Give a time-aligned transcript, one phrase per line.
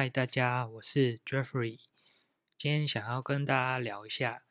[0.00, 1.78] 嗨，大家，我是 Jeffrey。
[2.56, 4.44] 今天想要跟大家聊一下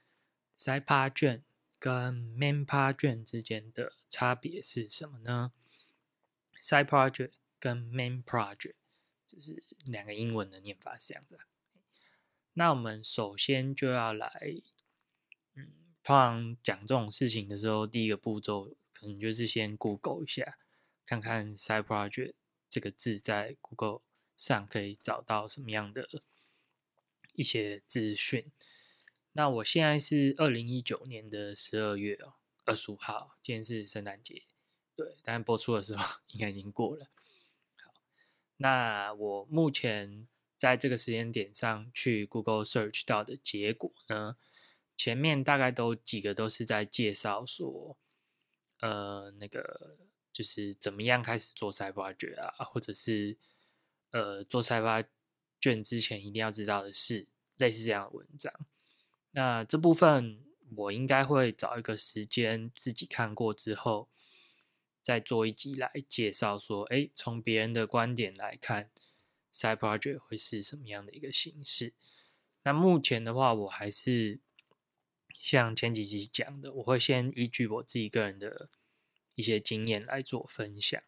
[0.55, 1.41] Side Project
[1.79, 5.51] 跟 Main Project 之间的差别是什么呢
[6.61, 8.75] ？Side Project 跟 Main Project
[9.25, 11.39] 这是两个英文的念法是这样子。
[12.53, 14.61] 那我们首先就要来，
[15.55, 15.71] 嗯，
[16.03, 20.59] 通常讲这种事情的时候，第一个步骤可能就是先 Google 一下，
[21.07, 22.33] 看看 Side Project
[22.69, 24.01] 这个字在 Google
[24.39, 26.07] 上可以找到什么样的
[27.33, 28.49] 一些资讯。
[29.33, 34.43] 那我现在是二零一九年的十二月哦，二十五号，今天是圣诞节，
[34.95, 37.09] 对，但播出的时候 应该已经过了。
[37.83, 37.93] 好，
[38.55, 40.25] 那我目前
[40.57, 44.37] 在这个时间点上去 Google Search 到的结果呢，
[44.95, 47.97] 前面大概都几个都是在介绍说，
[48.79, 49.97] 呃，那个
[50.31, 53.37] 就是怎么样开始做赛挖掘啊，或者是。
[54.11, 55.03] 呃，做开发
[55.61, 58.51] 卷之前一定要知道的是类似这样的文章。
[59.31, 60.43] 那这部分
[60.75, 64.09] 我应该会找一个时间自己看过之后，
[65.03, 68.89] 再做一集来介绍说，哎，从别人的观点来看
[69.53, 71.93] ，side project 会是什么样的一个形式。
[72.63, 74.39] 那目前的话，我还是
[75.33, 78.69] 像前几集讲的，我会先依据我自己个人的
[79.35, 80.99] 一些经验来做分享。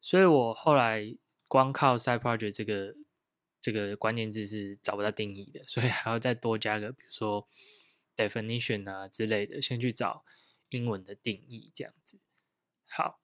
[0.00, 1.14] 所以我后来。
[1.52, 2.96] 光靠 side project 这个
[3.60, 7.46] 这个关键字是找不到定义的，所以还要再多加个，比如说
[8.16, 10.24] definition 啊之类的，先去找
[10.70, 12.18] 英文的定义这样子。
[12.88, 13.20] 好，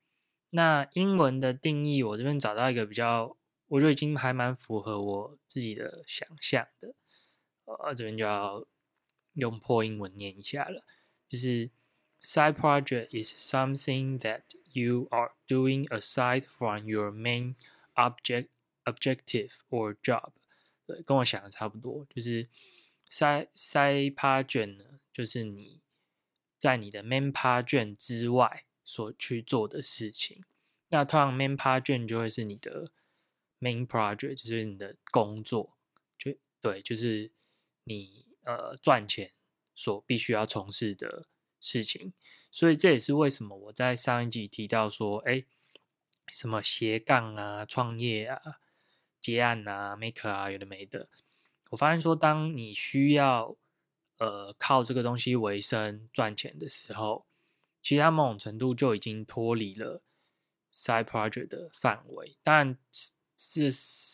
[0.51, 3.35] 那英文的定义我这边找到一个比较，
[3.69, 6.95] 我觉得已经还蛮符合我自己的想象的。
[7.65, 8.67] 呃，这边就要
[9.33, 10.85] 用破英文念一下了，
[11.31, 11.71] 就是
[12.21, 14.43] side project is something that
[14.75, 17.55] you are doing aside from your main
[17.99, 18.47] Object,
[18.85, 20.31] objective or job，
[20.87, 22.07] 对，跟我想的差不多。
[22.09, 22.49] 就是
[23.09, 25.81] 塞塞趴卷呢，就是你
[26.61, 30.45] 在你的 main 趴卷之外所去做的事情。
[30.91, 32.93] 那通常 main 趴卷就会是你的
[33.59, 35.77] main project，就是你的工作。
[36.17, 37.33] 就对，就是
[37.83, 39.33] 你呃赚钱
[39.75, 41.27] 所必须要从事的
[41.61, 42.13] 事情。
[42.53, 45.45] 所以这也是为什么我在上一集提到说，哎。
[46.31, 48.41] 什么斜杠啊、创业啊、
[49.21, 51.09] 接案啊、maker 啊，有的没的。
[51.71, 53.57] 我发现说，当你需要
[54.19, 57.27] 呃靠这个东西为生赚钱的时候，
[57.83, 60.03] 其实它某种程度就已经脱离了
[60.73, 62.37] side project 的范围。
[62.43, 62.79] 当然，
[63.37, 63.71] 是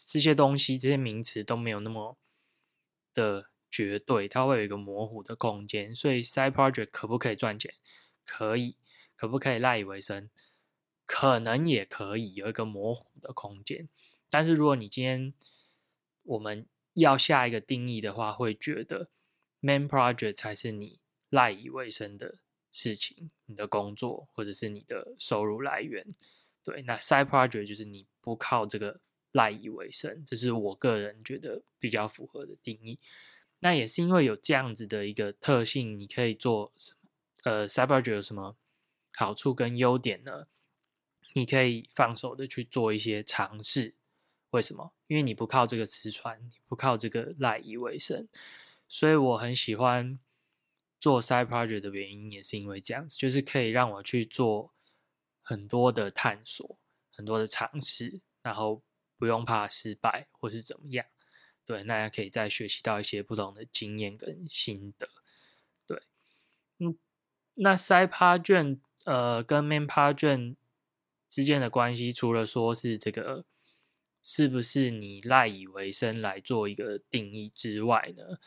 [0.08, 2.16] 这些东西、这些名词都没有那么
[3.14, 5.94] 的绝对，它会有一个模糊的空间。
[5.94, 7.72] 所以，side project 可不可以赚钱？
[8.26, 8.76] 可以，
[9.16, 10.28] 可不可以赖以为生？
[11.06, 13.88] 可能也可以有一个模糊的空间，
[14.30, 15.34] 但是如果你今天
[16.22, 19.08] 我们要下一个定义的话，会觉得
[19.60, 20.98] main project 才是你
[21.30, 22.36] 赖以为生的
[22.70, 26.14] 事情，你的工作或者是你的收入来源。
[26.62, 29.00] 对，那 side project 就是你不靠这个
[29.32, 32.98] 赖以为生，这是我个人觉得比较符合的定义。
[33.60, 36.94] 那也是因为有这样子的一个特性，你可以做什？
[37.44, 38.56] 呃，side project 有什么
[39.12, 40.46] 好处跟优点呢？
[41.36, 43.96] 你可以放手的去做一些尝试，
[44.50, 44.92] 为什么？
[45.08, 48.28] 因为你不靠这个吃穿，你不靠这个赖以为生，
[48.86, 50.20] 所以我很喜欢
[51.00, 54.72] 做 side project 的原因也是因为这样子，就是可以让我去做
[55.42, 56.78] 很多的探索，
[57.10, 58.84] 很多的尝试，然后
[59.18, 61.04] 不用怕失败或是怎么样。
[61.64, 65.08] 对，大家可以再学习到一些不同的经验跟心得。
[65.84, 66.00] 对，
[66.78, 66.96] 嗯，
[67.54, 70.54] 那 side project 呃跟 main project。
[71.34, 73.44] 之间的关系，除了说是这个
[74.22, 78.38] 是不是你赖以为生来做一个定义之外呢？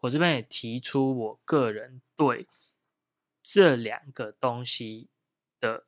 [0.00, 2.48] 我这边也提出我个人对
[3.40, 5.06] 这两个东西
[5.60, 5.84] 的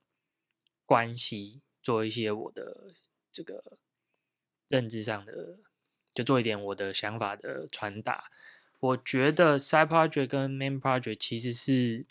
[0.86, 2.94] 关系做一些我的
[3.32, 3.78] 这个
[4.68, 5.58] 认知上的，
[6.14, 8.30] 就做一点我的想法的传达。
[8.78, 12.06] 我觉得 side project 跟 main project 其实是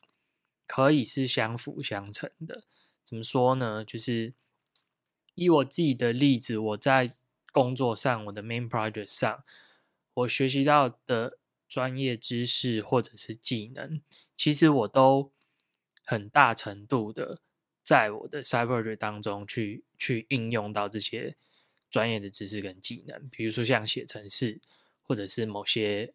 [0.68, 2.66] 可以是相辅相成的。
[3.06, 3.84] 怎么说呢？
[3.86, 4.34] 就是
[5.36, 7.14] 以我自己的例子，我在
[7.52, 9.44] 工作上，我的 main project 上，
[10.14, 14.02] 我学习到的专业知识或者是技能，
[14.38, 15.32] 其实我都
[16.04, 17.40] 很大程度的
[17.84, 21.36] 在我的 cyberage 当中去去应用到这些
[21.92, 23.30] 专业的知识跟技能。
[23.30, 24.60] 比如说像写程式，
[25.02, 26.14] 或者是某些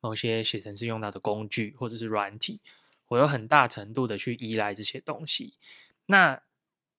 [0.00, 2.60] 某些写程式用到的工具，或者是软体，
[3.08, 5.54] 我有很大程度的去依赖这些东西。
[6.12, 6.42] 那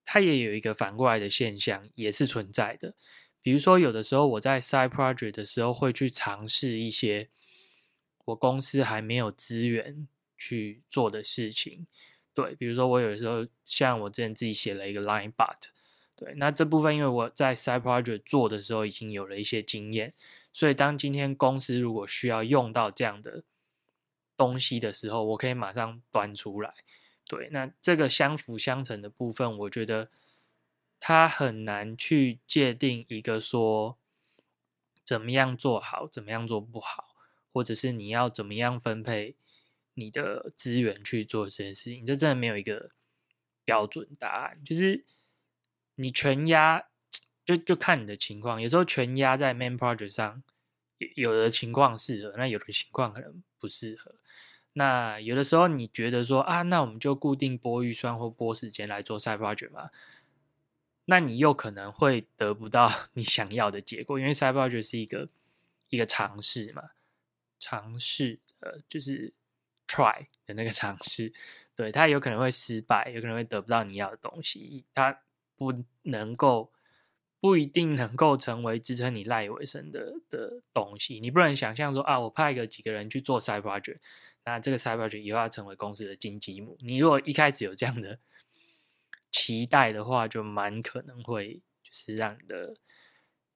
[0.04, 2.96] 它也有一个反过来的现象，也是存在的。
[3.44, 7.30] 比如说，有的时候我在 side project 的时候会去尝试一些
[8.26, 11.86] 我公司还没有资源去做的事情。
[12.34, 15.60] 对，比如说我有的时候像我之前自己写了一个 line bot，
[16.16, 20.12] 对，那这部分因为我在 side project 做的时候已经有了一些经验，
[20.52, 23.44] 所以当今天公司如果需要用到这样的
[24.36, 26.74] 东西的时候，我可以马上端出来。
[27.36, 30.10] 对，那这个相辅相成的部分，我觉得
[31.00, 33.98] 它很难去界定一个说
[35.04, 37.16] 怎么样做好，怎么样做不好，
[37.52, 39.36] 或者是你要怎么样分配。
[39.96, 42.90] 你的资源去做这件事情，这真的没有一个
[43.64, 44.60] 标准答案。
[44.66, 45.06] 就是
[45.94, 46.88] 你全压，
[47.46, 48.60] 就就看你的情况。
[48.60, 50.42] 有时候全压在 main project 上，
[50.98, 54.16] 有有的情况适合，那有的情况可能不适合。
[54.74, 59.90] 那有的时候你觉得说啊，那我们就固定拨预算或拨时间来做 side project 嘛？
[61.06, 65.30] 那你又可能会得不到 你想要的结果，因为 side project 是一个
[65.90, 66.92] 一个尝试嘛，
[67.60, 69.34] 尝试呃就是。
[69.86, 71.32] try 的那个 尝试，
[71.76, 75.22] 对他有可能会失败，有可能会得不到你要的东西，他
[75.56, 76.72] 不能够，
[77.44, 81.20] 不一定能够成为支撑你赖以为生的的东西。
[81.20, 83.98] 你不能想象说啊，我派个几个人去做 side project，
[84.46, 86.78] 那这个 side project 以后要成为公司的金鸡母。
[86.80, 88.18] 你如果一开始有这样的
[89.30, 92.78] 期待的话，就蛮可能会就是让你的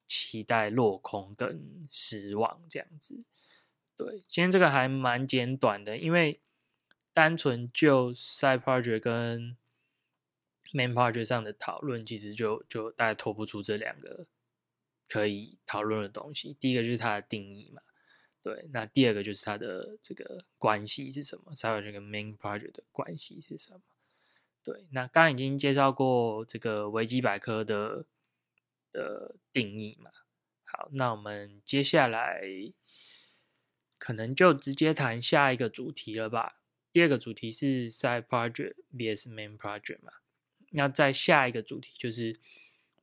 [0.06, 3.24] 期待落空跟失望这样子。
[3.96, 6.42] 对，今天这个还蛮简短的，因为
[7.14, 9.56] 单纯就 side project 跟
[10.74, 14.26] main project 上的讨论，其实就就大概脱不出这两个
[15.08, 16.56] 可以讨论的东西。
[16.60, 17.82] 第一个就是它的定义嘛，
[18.42, 23.82] 对，那第二个就是它的这个关系是什么，side project 跟 main project 的关系是什么？
[24.64, 28.06] 对，那刚刚已经介绍过这个维基百科的
[28.92, 30.12] 的定义嘛，
[30.64, 32.42] 好，那我们接下来。
[34.00, 36.62] 可能就直接谈下一个主题了吧。
[36.92, 40.14] 第二个主题是 side project vs main project 嘛。
[40.78, 42.40] 那在下一个主题就是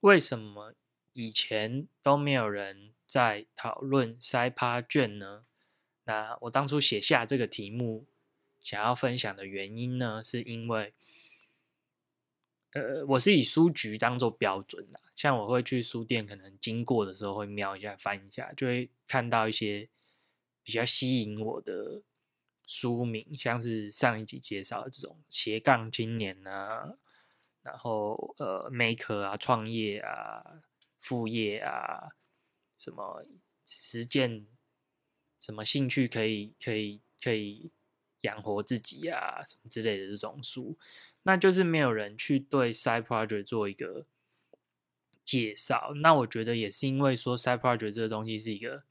[0.00, 0.72] 为什么
[1.12, 5.44] 以前都没有人在讨论塞趴卷呢？
[6.04, 8.06] 那我当初写下这个题目
[8.62, 10.94] 想要分享的原因呢，是因为
[12.72, 19.88] 呃，我是以书局当做标准的，像我会去书店，可能经过的时候会瞄一下、翻一下，就会看到一些。
[20.66, 22.00] 比较吸引我的
[22.66, 26.96] 书名，像是上一集介绍的这种斜杠青年啊，
[27.64, 30.62] 然后呃，maker 啊，创业啊，
[31.00, 32.10] 副业啊，
[32.76, 33.26] 什么
[33.64, 34.46] 实践，
[35.40, 37.72] 什么兴趣可以可以可以
[38.20, 40.78] 养活自己啊，什么之类的这种书，
[41.24, 44.06] 那就是没有人去对 side project 做一个
[45.24, 45.92] 介绍。
[45.96, 48.84] 那我觉得也是因为说 side project 这个东西是一个。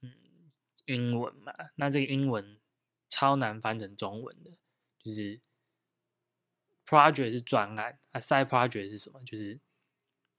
[0.00, 0.12] 嗯
[0.86, 2.60] 英文嘛，那这个英文
[3.08, 4.50] 超难翻成中文的，
[5.02, 5.40] 就是
[6.86, 9.20] project 是专案，啊 side project 是什么？
[9.24, 9.58] 就是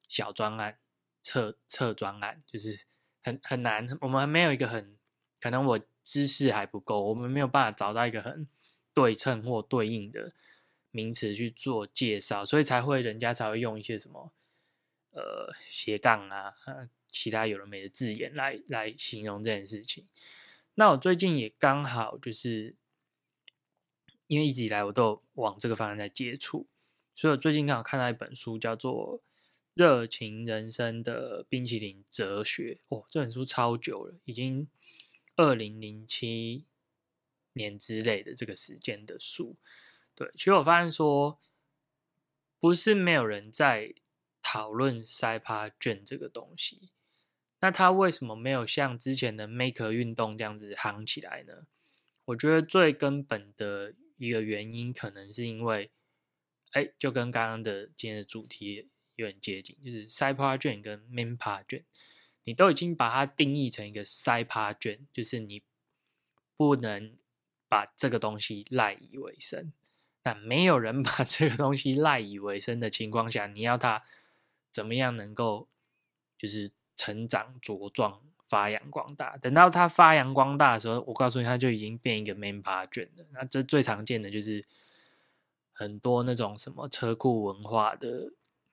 [0.07, 0.77] 小专案、
[1.21, 2.81] 侧侧专案，就是
[3.24, 3.88] 很很难。
[4.01, 4.97] 我们没有一个很，
[5.39, 8.47] 可能我知识还不够，我们没有办法找到一个很
[8.94, 10.33] 对称或对应的
[10.92, 14.31] 名词去做介绍，所以才会人家才会用一些什么
[15.11, 16.54] 呃斜杠啊。
[17.09, 20.06] 其他有了没的字眼来来形容这件事情。
[20.73, 22.75] 那我最近也刚好就是，
[24.28, 26.68] 因为一直以来我都有往这个方向在接触，
[27.14, 29.20] 所以我最近刚好看到一本书，叫做
[29.76, 32.80] 《热情人生的冰淇淋哲学》。
[32.96, 34.68] 哦，这本书超久了，已经
[35.36, 36.66] 二零零七
[37.54, 39.56] 年之类的这个时间的书。
[40.16, 41.40] 对，其实我发现说，
[42.60, 43.94] 不是没有人在
[44.42, 46.90] 讨论塞帕卷这个东西。
[47.60, 51.68] 那它为什么没有像之前的 Maker 运动这样子夯起来呢？
[52.26, 55.92] 我觉得最根本的一个原因，可能是因为，
[56.72, 61.84] 哎，就跟刚刚的今天的主题有点接近，就是 Side Part 卷跟 Main Part 卷，
[62.44, 65.64] 你都已经把它定义成一个 Side Part 卷，就是你
[66.57, 67.18] 不能
[67.68, 69.74] 把这个东西赖以为生。
[70.24, 74.04] 那没有人 把这个东西赖以为生的情况下，你要它
[74.72, 75.68] 怎么样能够
[76.38, 76.72] 就是？
[76.98, 79.37] 成长茁壮、发扬光大。
[79.37, 83.25] 等到它发扬光大的时候，我告诉你，它就已经变一个 main part 卷了。
[83.33, 84.64] 那这最常见的就是
[85.73, 88.31] 很多那种什么车库文化的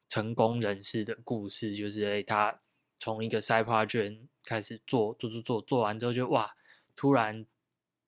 [0.08, 2.60] 成功人士的故事，就是诶，他
[2.98, 6.54] 从一个 side part 卷开始做做做做，做完之后就哇，
[6.94, 7.46] 突然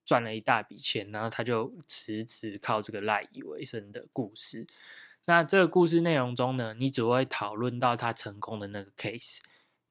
[0.05, 4.67] 赚了一大笔钱，然后他就辞职靠这个赖以为生的故事。
[5.27, 9.39] 那这个故事内容中呢，你只会讨论到他成功的那个 case，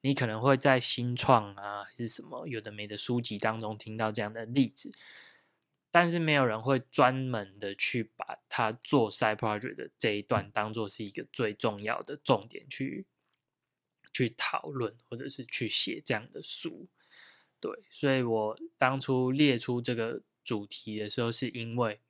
[0.06, 4.94] 你可能会在新创啊还是什么有的没的书籍当中听到这样的例子，
[5.92, 13.06] 但是没有人会专门的去把他做 side project 的这一段当做是一个最重要的重点去
[14.12, 16.90] 去讨论，或者是去写这样的书。
[17.62, 22.02] 对，所以我当初列出这个主题的时候，是因为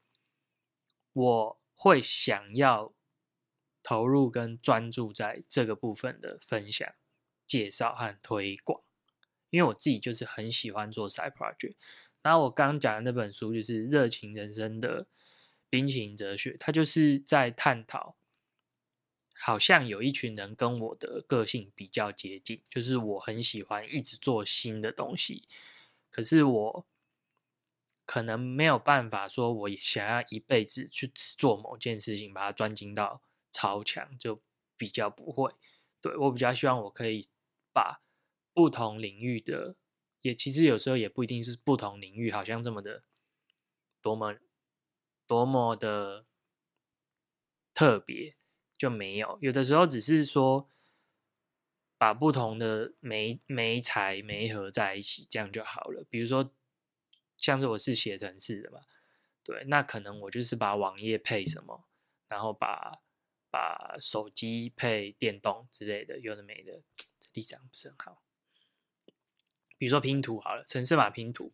[1.14, 2.94] 我会想要。
[3.86, 6.94] 投入跟专注在这个部分的分享、
[7.53, 8.81] 介绍和推广，
[9.51, 11.75] 因为我自己就是很喜欢做 side project。
[12.24, 15.05] 然后我刚刚讲的那本书就是《热情人生的
[15.69, 18.15] 冰淇淋哲学》，它就是在探讨，
[19.36, 25.48] 好像有一群人跟我的个性比较接近，就是我很喜欢一直做新的东西，
[26.10, 26.86] 可是我
[28.07, 33.22] 可能没有办法说，我想要一辈子去做某件事情，把它专精到。
[33.55, 34.41] 超强就
[34.75, 35.53] 比较不会，
[36.01, 37.27] 对我比较希望我可以
[37.74, 38.01] 把
[38.53, 39.75] 不同领域的，
[40.22, 43.03] 也其实有时候也不一定是不同领域，好像这么的
[44.01, 44.38] 多么
[45.25, 46.25] 多么的
[47.74, 48.36] 特别
[48.77, 50.70] 就没有，有的时候只是说
[51.98, 56.06] 把不同的媒媒材媒合在一起，这样就好了。
[56.10, 56.53] 比如说
[57.38, 58.82] 像是我是写程式的嘛，
[59.44, 61.86] 对，那可能我就是把网页配什么，
[62.27, 63.01] 然后把
[63.50, 66.82] 把手机配电动之类的，有的没的，
[67.34, 68.24] 这例子不是很好。
[69.78, 71.52] 比如说拼图好了，城市码拼图，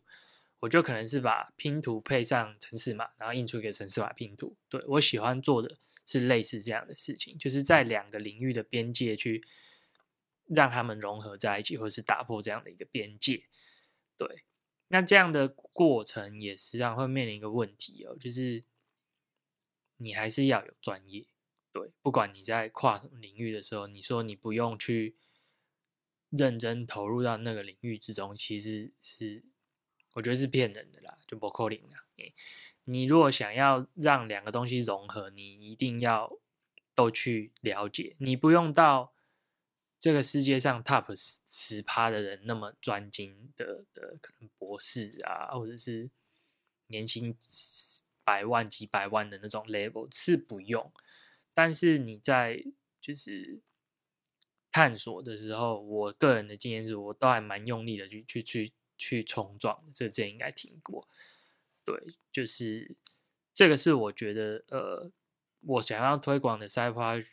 [0.60, 4.56] 我就可能是把拼图配上城市码，然后印出一个城市码拼图。
[4.68, 9.44] 对我喜欢做的是类似这样的事情，就是在两个领域的边界去
[10.46, 13.44] 让他们融合在一起，或是打破这样的一个边界。
[14.16, 14.44] 对，
[14.88, 18.62] 那这样的过程也实际上会面临一个问题哦，就是
[19.96, 21.26] 你还是要有专业。
[21.72, 25.16] 对，不管你在跨领域的时候，你说你不用去
[26.30, 29.44] 认真投入到那个领域之中，其实是
[30.14, 32.04] 我觉得是骗人的啦，就不可能啦。
[32.84, 36.38] 你如果想要让两个东西融合，你一定要
[36.94, 39.12] 都去了解，你不用到
[39.98, 46.10] 这个世界上 top 十十趴的人那么专精的的可能博士啊，或者是
[46.86, 47.36] 年薪
[48.24, 50.92] 百万几百万的那种 level 是不用。
[51.52, 52.64] 但是你在
[53.00, 53.60] 就是
[54.72, 61.08] 探索的时候，我个人的经验是我都还蛮用力的去去去去冲撞，这这应该听过。
[61.84, 61.98] 对，
[62.30, 62.96] 就是
[63.52, 65.10] 这个是我觉得呃，
[65.60, 67.26] 我想要推广的 Cypher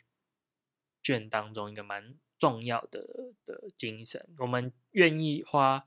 [1.02, 4.28] 卷当中一个蛮重要的的精神。
[4.38, 5.86] 我们愿意花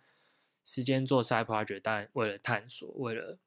[0.63, 3.37] 时间做 Cypher 卷，当然为了探索，为了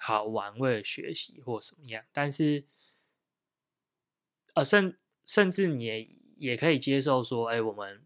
[0.00, 2.64] 好玩，为了学习或什么样，但是。
[4.54, 8.04] 呃，甚甚至你也也可以接受说，哎，我们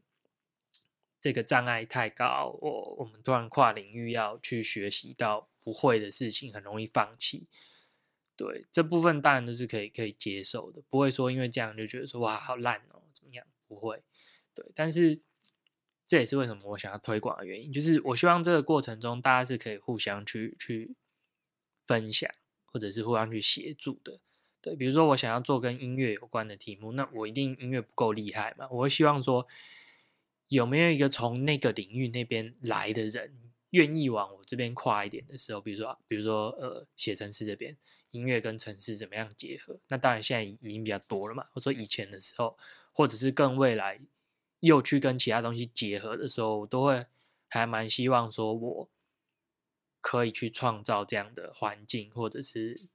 [1.21, 7.47] 这个障碍太高，我我们突然跨领域要去学习到不会的事情，很容易放弃。
[8.37, 13.45] 对这部分当然都是可以可以接受的，不会说因为这样就觉得说哇好烂哦怎么样？
[13.67, 14.03] 不会。
[14.55, 15.21] 对，但是
[16.07, 20.95] 这也是为什么我想要推广的原因，就是我希望这个过程中大家是可以互相去去
[21.87, 22.33] 分享，
[22.67, 24.21] 或者是互相去协助的。
[24.61, 28.67] 对，比如说我想要做跟音乐有关的题目，那我一定音乐不够厉害嘛？
[28.71, 29.47] 我会希望说，
[30.49, 33.39] 有没有一个从那个领域那边来的人，
[33.71, 37.77] 愿意往我这边跨一点的时候，比如说，比如说，呃，写程式这边，
[38.11, 39.79] 音乐跟城市怎么样结合？
[39.87, 41.47] 那当然现在已经比较多了嘛。
[41.53, 42.59] 我说以前的时候，
[42.93, 44.01] 或者是更未来
[44.59, 47.07] 又去跟其他东西结合的时候，我都会
[47.47, 48.91] 还蛮希望说，我
[50.01, 52.89] 可以去创造这样的环境，或者是。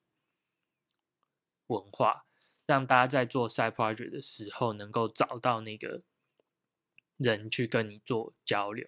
[1.67, 2.25] 文化
[2.65, 6.01] 让大家在做 side project 的时候，能够找到那个
[7.17, 8.87] 人去跟你做交流。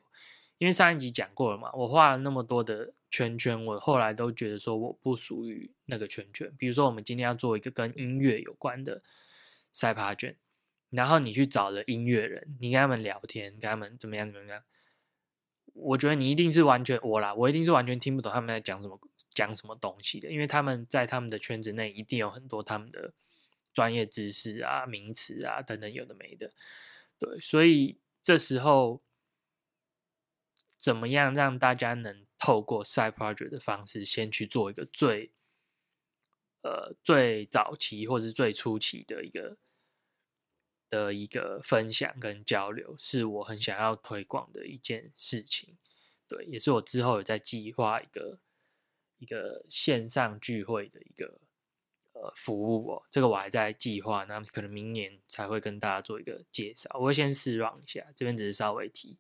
[0.58, 6.53] 因为上一集讲过了嘛，我画了那么多的圈圈，我后来都觉得说我不属于那个圈圈。
[6.58, 9.03] 比如说，我们今天要做一个跟音乐有关的
[9.74, 10.38] side project，
[10.89, 14.63] 然后你去找了音乐人，你跟他们聊天，跟他们怎么样怎么样，
[15.75, 19.00] 我觉得你一定是完全我啦，我一定是完全听不懂他们在讲什么。
[19.36, 20.32] 讲什么东西的？
[20.32, 23.13] 因为他们在他们的圈子内一定有很多他们的
[23.74, 26.53] 专业知识啊、名词啊等等，有的没的。
[27.20, 29.01] 对，所以这时候
[30.77, 35.34] 怎么样让大家能透过 side project 的方式，先去做一个最
[36.62, 39.58] 呃最早期或是最初期的一个
[40.96, 45.75] 的一个分享跟交流，是我很想要推广的一件事情。
[46.28, 48.40] 对，也是我之后有在计划一个。
[49.18, 51.40] 一个线上聚会的一个
[52.12, 56.90] 呃服务哦，这个我还在计划，那可能明年才会跟大家做一个介绍。
[56.96, 59.18] 我会先试 run 一下，这边只是稍微提。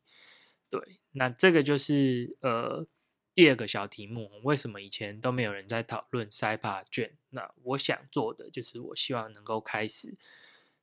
[0.69, 2.85] 对，那这个就是呃
[3.33, 7.17] 第二个小题目，为什么以前都没有人在讨论 CIPA 卷？
[7.29, 10.17] 那我想做的就是，我希望能够开始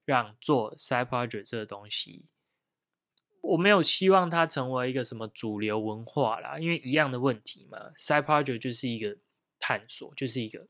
[0.04, 2.26] 让做 CIPA 卷这个东西。
[3.40, 7.90] 我没有希望它成为一个什么主流文化啦，因为一样的问题嘛。
[7.96, 9.18] Side project 就是一个
[9.58, 10.68] 探索，就是一个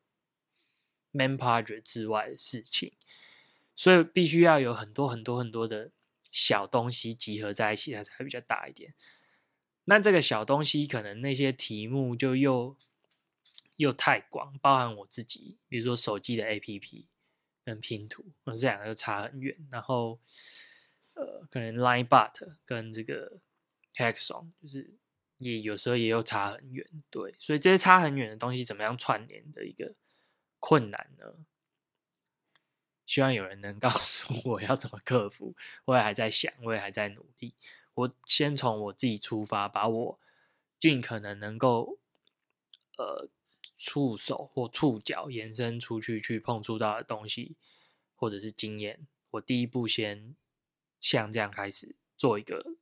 [1.13, 2.95] main project 之外的事情，
[3.75, 5.91] 所以必须要有很多很多很多的
[6.31, 8.95] 小东西集合在一起，它才会比较大一点。
[9.85, 12.75] 那这个小东西可能那些题目就又
[13.77, 17.05] 又太广，包含我自己，比如说手机的 APP
[17.65, 20.19] 跟拼图，这两个就差很远，然后。
[21.15, 23.39] 呃，可能 Line But 跟这个
[23.95, 24.95] Hexon 就是
[25.37, 29.95] 也有时候也有差很远，对，所以这些差很远的东西怎么样串联的一个
[30.59, 31.45] 困难呢？
[33.05, 35.55] 希望有人能 告诉我要怎么克服，
[35.85, 37.55] 我也还在想，我也还在努力。
[37.93, 40.19] 我先从我自己出发，把我
[40.79, 41.99] 尽可能能够
[42.97, 43.29] 呃
[43.83, 47.57] 触手或触角延伸出去去碰触到的东西，
[48.15, 50.37] 或者是经验，我第一步先。
[51.01, 52.77] 像这样开始做一个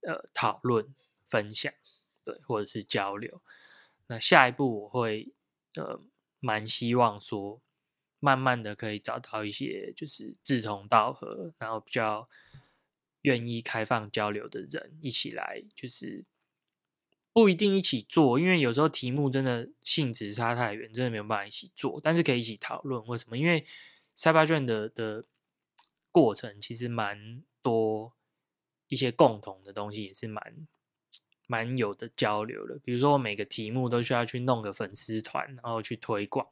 [0.00, 0.94] 呃讨论
[1.26, 1.70] 分享，
[2.24, 3.42] 对，或者是交流。
[4.06, 5.34] 那下一步我会
[5.74, 6.00] 呃
[6.40, 7.60] 蛮希望说，
[8.20, 12.26] 慢慢的可以找到一些就是志同道合，然后比较
[13.20, 16.24] 愿意开放交流的人一起来，就是
[17.32, 23.04] 不一定一起做，因为有时候题目真的性质差太远，真的没有办法一起做，但是可以一起讨论。
[23.06, 23.36] 为什么？
[23.36, 23.64] 因为
[24.14, 25.24] 塞巴卷的的。
[26.14, 28.12] 过程其实蛮多
[28.88, 30.68] 一些共同的东西，也是蛮
[31.46, 32.78] 蛮有的交流的。
[32.84, 36.46] 比如说，每个题目都需要去弄个粉丝团，然后去推广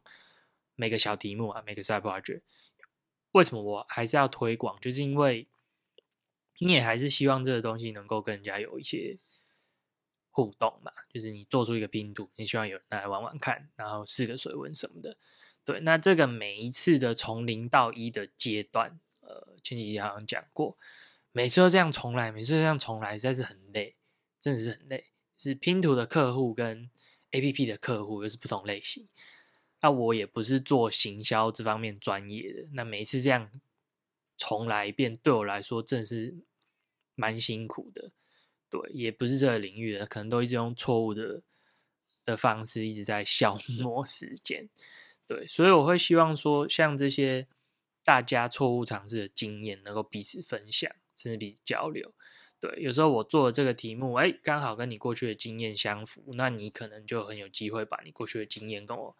[0.77, 2.41] 每个小题目啊，每个 side project。
[3.33, 4.81] 为什么我还是要推广？
[4.81, 5.47] 就是因为
[6.61, 9.19] 你也还是希望这个东西能够跟人家有一些
[10.45, 10.93] 互动嘛。
[11.09, 15.17] 就是你做出一个拼图，你希望有人来玩玩看，然后试个水温什么的。
[15.65, 18.99] 对，那这个每一次的从零到一的阶段。
[19.21, 20.77] 呃，前几集好像讲过，
[21.31, 23.95] 每次都这样重来，每次都这样重来，实在是很累，
[24.41, 25.05] 真的是很累。
[25.37, 26.91] 是拼图的客户跟
[27.31, 29.07] A P P 的客户又是不同类型。
[29.81, 33.51] 那我也不是做行销这方面专业的，那每一次这样
[34.37, 36.35] 重来一遍，对我来说真的是
[37.15, 38.11] 蛮辛苦的。
[38.71, 41.43] 对，也不是这个领域的，可能都一直用错误的
[42.25, 44.71] 的方式一直在消磨时间。
[45.27, 47.49] 对，所以我会希望说，像这些。
[48.03, 52.15] 大家错误尝试的经验能够彼此分享，甚至彼此交流。
[52.59, 59.17] 对，有时候我做的这个题目，哎，刚好跟你过去的经验相符，那你可能就很有机会把你过去的经验跟我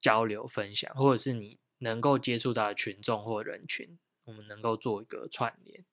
[0.00, 5.84] 交流分享，或者是你能够接触到的群众或人群，我们能够做一个串联。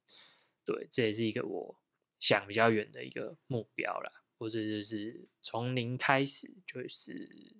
[0.64, 1.76] 对，这也是一个我
[2.20, 7.56] 想比较远的一个目标啦，或者就是从零开始，就是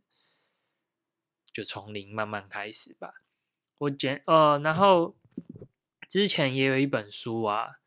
[1.54, 3.24] 就从零慢慢开始吧。
[3.78, 5.16] 我简呃，然后
[6.10, 7.80] 之前也有一本书啊，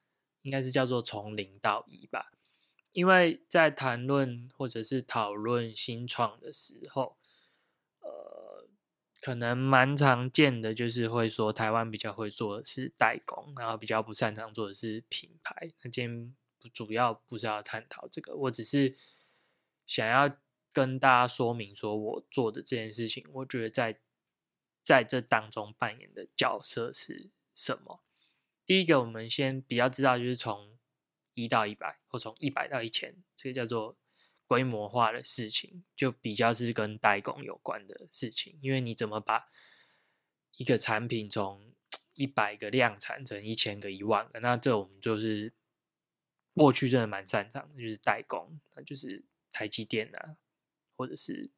[0.42, 2.32] 应该是叫做《从零到一》吧。
[2.92, 7.16] 因为在谈论或者是讨论新创的时候，
[8.00, 8.68] 呃，
[9.20, 15.70] 可能蛮常见的，就是会说台湾比较会做的是代工，然后比较不擅长做的是品牌。
[15.82, 16.34] 那今天
[16.72, 18.96] 主要不是要探讨这个，我只是
[19.86, 20.38] 想要
[20.72, 24.00] 跟大家说明，说我做的这件事情，我觉得在。
[24.84, 28.02] 在这当中扮演的角色是什么？
[28.64, 30.78] 第一个，我们先比较知道，就是从
[31.34, 33.98] 一到一百，或从一百到一千，这个叫做
[34.46, 38.58] 规模化的事情，就比较是跟代工有关的事情。
[38.62, 39.50] 因为你怎么把
[40.56, 41.74] 一个产品从
[42.14, 45.52] 一百个量产成一千个、一万个，那这我们就是
[46.58, 50.36] 过去真的蛮擅长的，就是代工，那就是台积电啊，
[50.96, 51.48] 或者是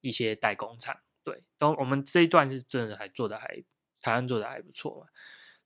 [0.00, 1.00] 一些代工厂。
[1.22, 3.62] 对，都我们这一段是真的还做的还
[4.00, 5.08] 台湾做的还不错嘛。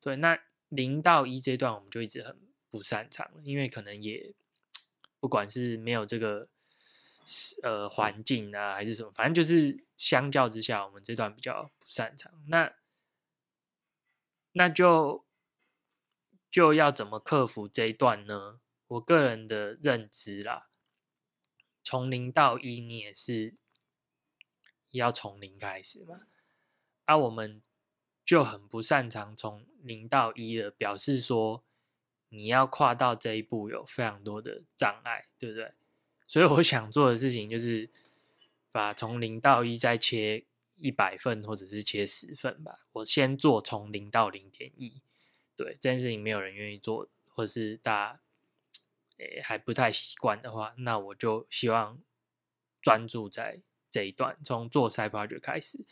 [0.01, 2.37] 对，那零到一这段我们就一直很
[2.71, 4.35] 不擅长了，因为可能也
[5.21, 6.49] 不管是没有这个
[7.63, 12.33] 呃环境啊，还是什么，反正就是相较之下，我们这段比较不擅长。
[12.49, 12.75] 那
[14.53, 15.25] 那就
[16.55, 18.61] 就要怎么克服这一段呢？
[18.87, 20.69] 我个人的认知啦，
[21.83, 23.55] 从零到一，你也是。
[24.93, 26.21] 要从零开始嘛？
[27.09, 27.61] 那我们
[28.25, 31.65] 就很不擅长从零到一的，表示说
[32.29, 35.73] 你要跨到这一步有非常多的障碍，对不对？
[36.29, 37.91] 所以我想做的事情就是
[38.71, 40.45] 把从零到一再切
[40.77, 42.87] 一百份或者是切十份吧。
[42.93, 45.03] 我先做从零到零点一，
[45.57, 48.21] 对这件事情没有人愿意做，或是大家
[49.19, 51.99] 诶还不太习惯的话，那我就希望
[52.83, 55.85] 专注在这一段，从做 side project 开始。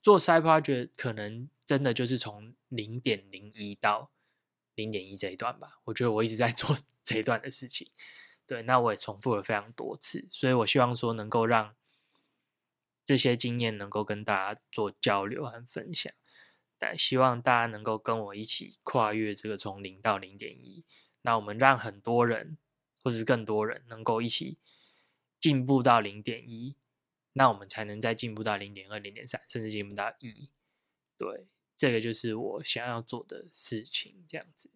[0.00, 4.10] 做 side project 可能真的就是从零点零一到
[4.76, 5.80] 零点一这一段吧。
[5.84, 7.90] 我觉得我一直在 做这一段的事情，
[8.46, 11.74] 对，那我也重复了非常多次，所以我希望说能够让
[13.04, 16.12] 这些经验能够跟大家做交流和分享。
[16.78, 20.84] 但希望大家能够跟我一起跨越这个从零到零点一，
[21.22, 22.56] 那我们让很多人
[23.02, 24.58] 或者是更多人能够一起
[25.40, 26.76] 进步到零点一。
[27.34, 30.48] 那我们才能再进步到零点二、零点三，甚至进步到一。
[31.16, 34.24] 对，这个就是我想要做的事情。
[34.26, 34.70] 这样子，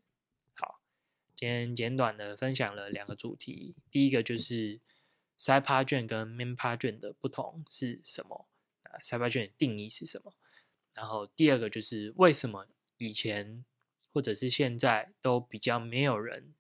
[0.55, 0.81] 好，
[1.35, 3.75] 今天简短的分享了两个主题。
[3.91, 4.81] 第一个就是
[5.37, 8.47] c y p a 卷跟 m a n p a 卷的不同是什么？
[8.85, 10.33] 啊，CPA 卷的定义是什么？
[10.95, 12.67] 然后第二个就是为什么
[12.99, 13.65] 以前
[14.13, 16.55] 或者是现在都比较没有人。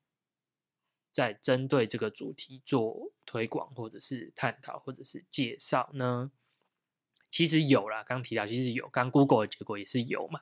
[1.13, 6.33] 在针对这个主题做推广，或者是探讨，或者是介绍呢？
[7.31, 10.41] 其实有啦，刚提到其实有，刚 Google 的结果也是有嘛。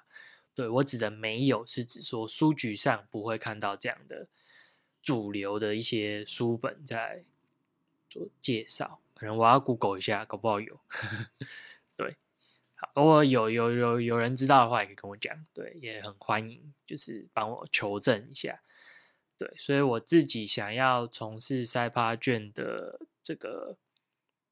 [0.54, 4.28] 对我指的没有，是指说书局上不会看到这样的
[5.02, 7.24] 主流的一些书本在
[8.08, 9.00] 做介绍。
[9.14, 10.78] 可能我要 Google 一下，搞不好有。
[12.94, 15.46] 偶尔，有有有有人知道的话，也可以跟我讲。
[15.52, 18.62] 对，也很欢迎，就是帮我求证一下。
[19.38, 23.78] 对，所以我自己想要从事赛趴卷的这个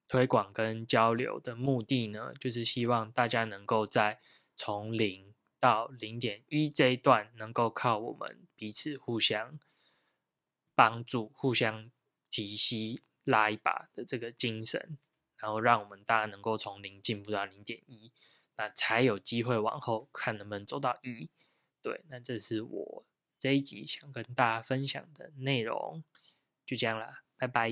[0.07, 4.18] 推广跟交流的目的呢，就是希望大家能够在
[4.57, 9.59] 从零到零点一这一段，能够靠我们彼此互相
[10.74, 11.90] 帮助、互相
[12.31, 14.96] 提携、拉一把的这个精神，
[15.38, 18.12] 然后让我们大家能够从零进步到零点一，
[18.57, 21.31] 那才有机会往后看能不能走到一。
[21.83, 23.05] 对，那这是我。
[23.38, 26.03] 这一集想跟大家分享的内容
[26.66, 27.70] 就这样了，拜拜。